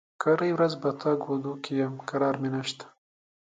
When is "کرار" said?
2.09-2.35